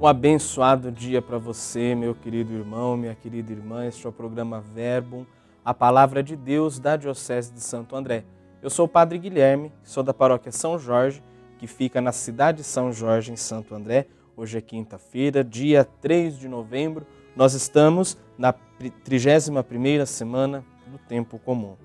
[0.00, 3.86] Um abençoado dia para você, meu querido irmão, minha querida irmã.
[3.86, 5.24] Este é o programa Verbo,
[5.64, 8.24] a palavra de Deus da Diocese de Santo André.
[8.60, 11.22] Eu sou o Padre Guilherme, sou da paróquia São Jorge,
[11.58, 14.08] que fica na cidade de São Jorge, em Santo André.
[14.36, 17.06] Hoje é quinta-feira, dia 3 de novembro.
[17.36, 21.76] Nós estamos na 31ª semana do tempo comum.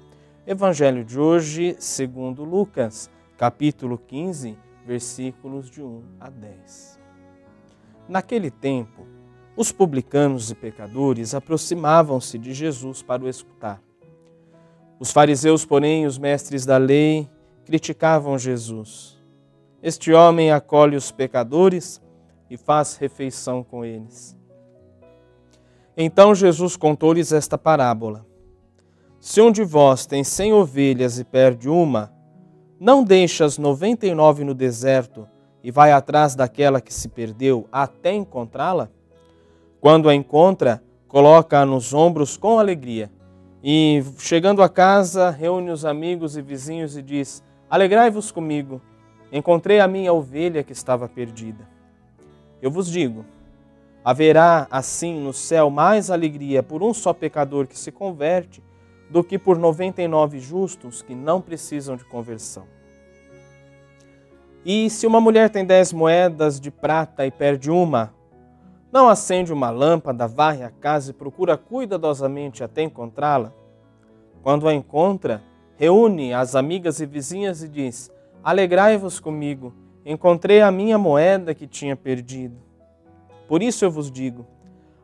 [0.48, 3.08] Evangelho de hoje, segundo Lucas,
[3.38, 6.99] capítulo 15, versículos de 1 a 10.
[8.10, 9.06] Naquele tempo,
[9.56, 13.80] os publicanos e pecadores aproximavam-se de Jesus para o escutar.
[15.00, 17.30] Os fariseus, porém, os mestres da lei,
[17.66, 19.22] criticavam Jesus.
[19.84, 22.02] Este homem acolhe os pecadores
[22.50, 24.36] e faz refeição com eles.
[25.96, 28.26] Então Jesus contou-lhes esta parábola:
[29.20, 32.12] Se um de vós tem cem ovelhas e perde uma,
[32.80, 35.28] não deixa as noventa e nove no deserto
[35.64, 38.90] e vai atrás daquela que se perdeu até encontrá-la?
[39.82, 43.12] Quando a encontra, coloca-a nos ombros com alegria.
[43.64, 48.82] E, chegando a casa, reúne os amigos e vizinhos e diz: Alegrai-vos comigo,
[49.32, 51.68] encontrei a minha ovelha que estava perdida.
[52.62, 53.26] Eu vos digo:
[54.04, 58.64] haverá assim no céu mais alegria por um só pecador que se converte
[59.10, 62.66] do que por noventa e nove justos que não precisam de conversão.
[64.66, 68.14] E se uma mulher tem dez moedas de prata e perde uma,
[68.92, 73.54] não acende uma lâmpada, varre a casa e procura cuidadosamente até encontrá-la?
[74.44, 75.42] Quando a encontra,
[75.78, 78.12] reúne as amigas e vizinhas e diz:
[78.44, 79.74] Alegrai-vos comigo,
[80.06, 82.58] encontrei a minha moeda que tinha perdido.
[83.48, 84.46] Por isso eu vos digo: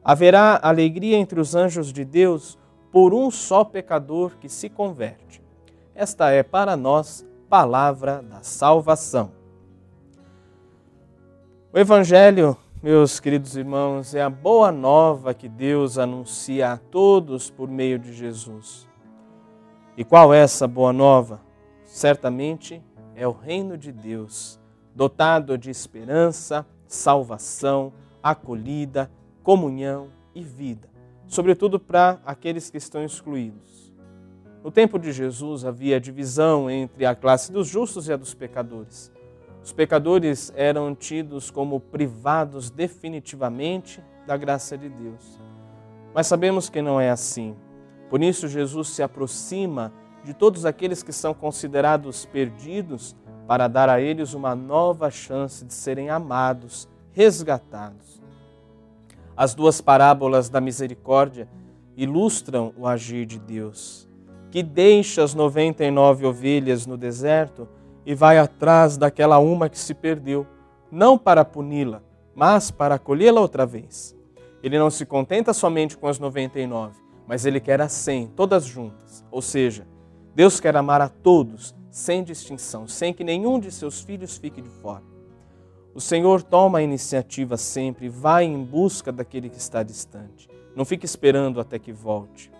[0.03, 2.57] haverá alegria entre os anjos de Deus
[2.91, 5.41] por um só pecador que se converte.
[5.93, 9.44] Esta é para nós palavra da salvação.
[11.75, 17.69] O Evangelho, meus queridos irmãos, é a boa nova que Deus anuncia a todos por
[17.69, 18.87] meio de Jesus.
[19.97, 21.41] E qual é essa boa nova?
[21.83, 22.81] Certamente
[23.13, 24.57] é o reino de Deus,
[24.95, 27.91] dotado de esperança, salvação,
[28.23, 29.11] acolhida,
[29.43, 30.87] comunhão e vida,
[31.27, 33.93] sobretudo para aqueles que estão excluídos.
[34.63, 39.13] No tempo de Jesus havia divisão entre a classe dos justos e a dos pecadores.
[39.65, 45.39] Os pecadores eram tidos como privados definitivamente da graça de Deus.
[46.13, 47.55] Mas sabemos que não é assim.
[48.07, 49.91] Por isso, Jesus se aproxima
[50.23, 53.15] de todos aqueles que são considerados perdidos
[53.47, 58.21] para dar a eles uma nova chance de serem amados, resgatados.
[59.35, 61.49] As duas parábolas da misericórdia
[61.97, 64.07] ilustram o agir de Deus,
[64.51, 67.67] que deixa as 99 ovelhas no deserto
[68.05, 70.45] e vai atrás daquela uma que se perdeu,
[70.91, 72.01] não para puni-la,
[72.35, 74.15] mas para acolhê-la outra vez.
[74.61, 79.23] Ele não se contenta somente com as 99, mas ele quer as 100, todas juntas.
[79.31, 79.87] Ou seja,
[80.35, 84.69] Deus quer amar a todos, sem distinção, sem que nenhum de seus filhos fique de
[84.69, 85.03] fora.
[85.93, 90.49] O Senhor toma a iniciativa sempre e vai em busca daquele que está distante.
[90.75, 92.51] Não fique esperando até que volte.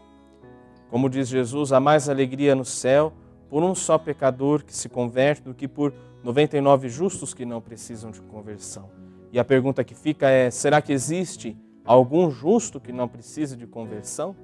[0.89, 3.11] Como diz Jesus, há mais alegria no céu
[3.49, 8.11] por um só pecador que se converte do que por 99 justos que não precisam
[8.11, 8.89] de conversão.
[9.31, 13.67] E a pergunta que fica é: será que existe algum justo que não precisa de
[13.67, 14.35] conversão?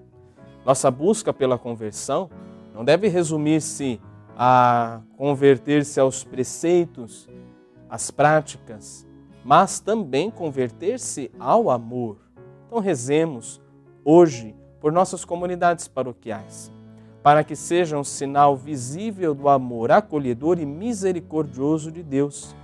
[0.66, 2.30] Nossa busca pela conversão
[2.74, 4.00] não deve resumir-se
[4.38, 7.28] a converter-se aos preceitos,
[7.90, 9.06] às práticas,
[9.44, 12.18] mas também converter-se ao amor.
[12.68, 13.62] Então rezemos
[14.06, 16.72] hoje por nossas comunidades paroquiais
[17.24, 22.56] para que seja um sinal visível do amor acolhedor e misericordioso de Deus.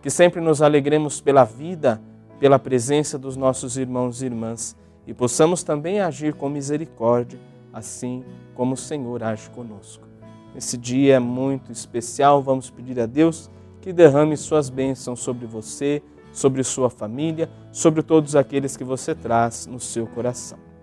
[0.00, 2.00] Que sempre nos alegremos pela vida,
[2.38, 4.76] pela presença dos nossos irmãos e irmãs
[5.06, 7.38] e possamos também agir com misericórdia,
[7.72, 8.24] assim
[8.54, 10.06] como o Senhor age conosco.
[10.54, 13.50] Nesse dia muito especial, vamos pedir a Deus
[13.80, 16.02] que derrame suas bênçãos sobre você,
[16.32, 20.73] sobre sua família, sobre todos aqueles que você traz no seu coração.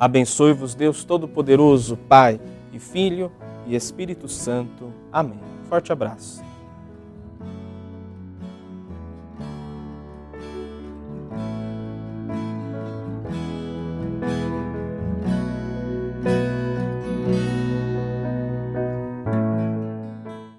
[0.00, 2.40] Abençoe-vos, Deus Todo-Poderoso, Pai
[2.72, 3.30] e Filho
[3.66, 4.90] e Espírito Santo.
[5.12, 5.38] Amém.
[5.68, 6.42] Forte abraço.